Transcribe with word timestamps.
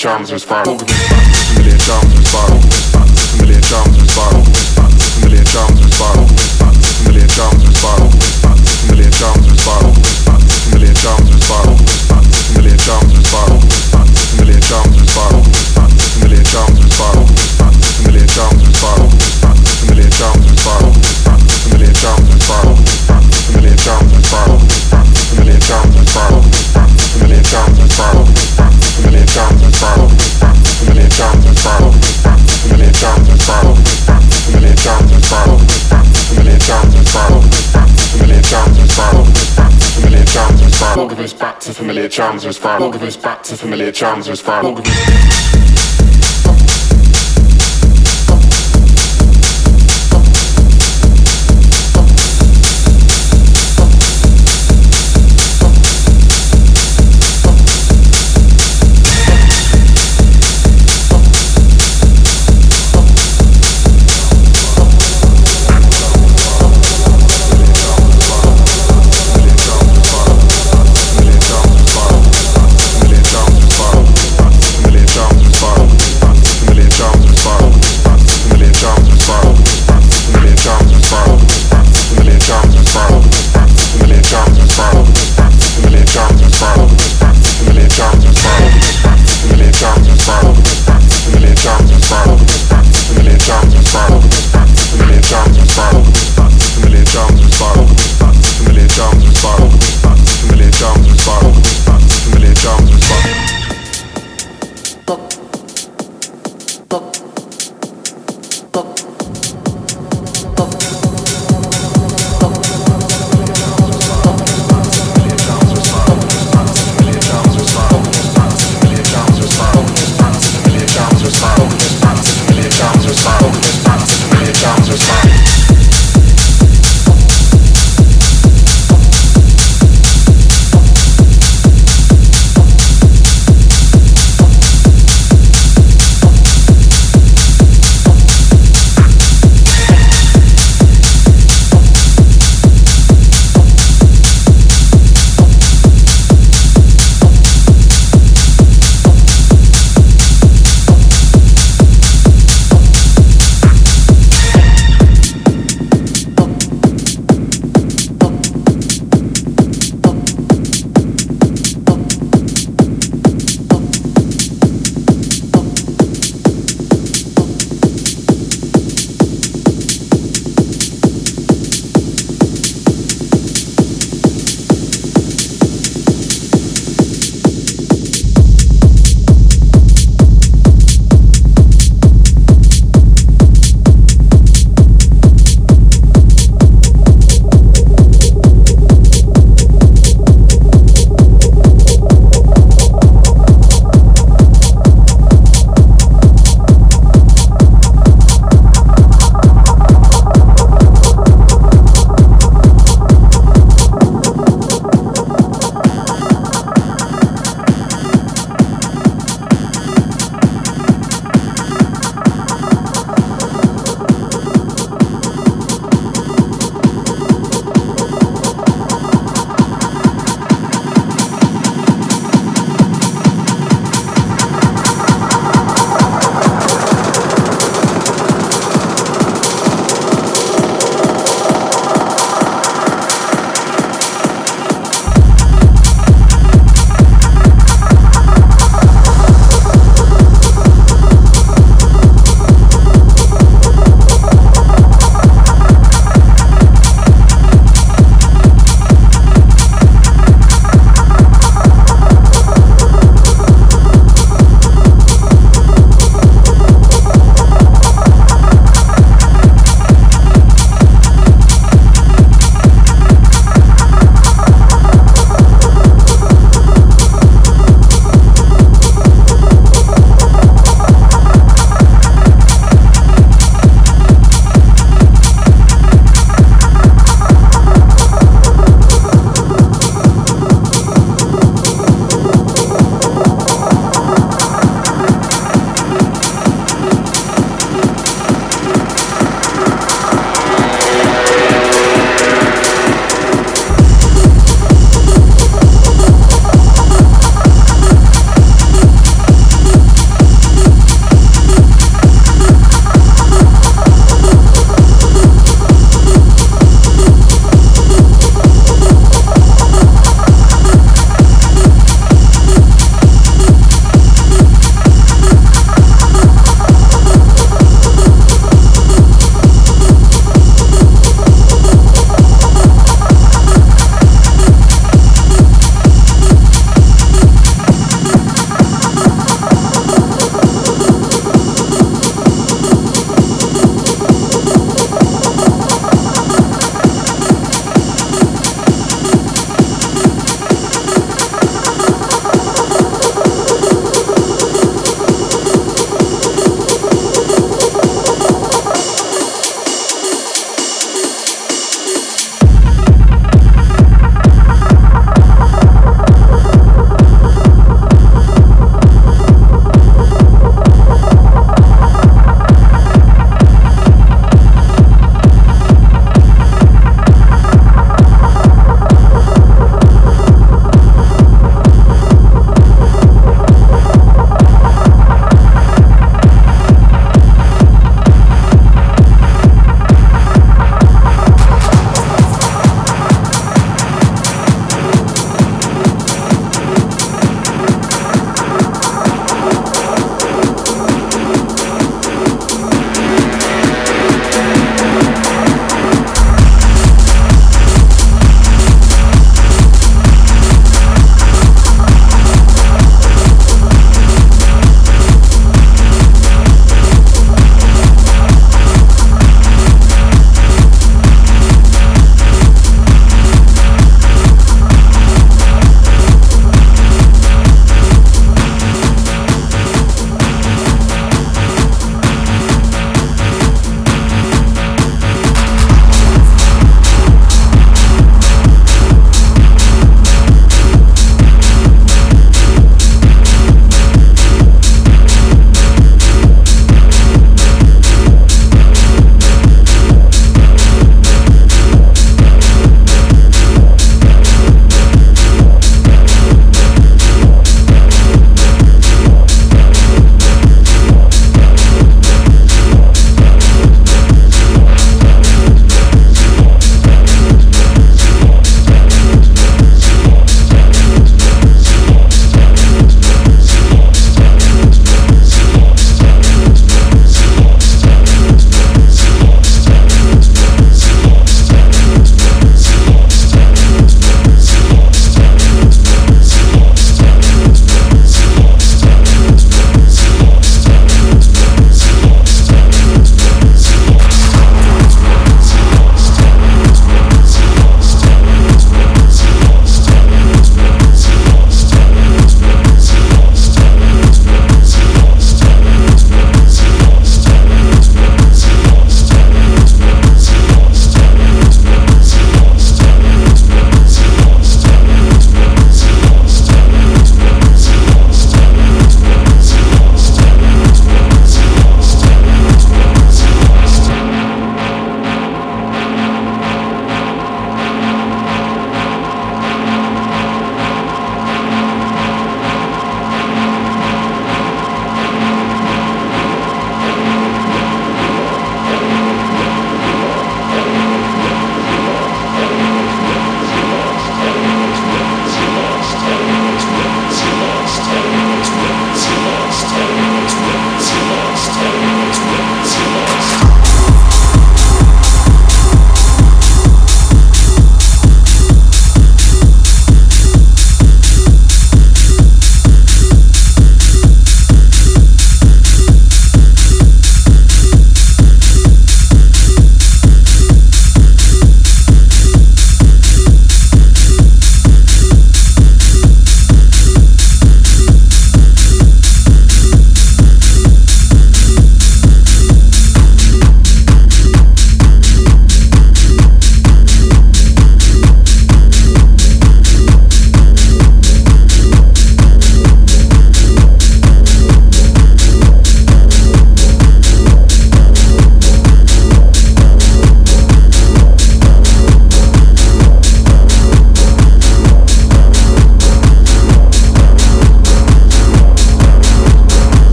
charms 0.00 0.32
was 0.32 0.44
fine. 0.44 0.79
challenge 44.00 44.30
was 44.30 44.40
fine. 44.40 44.89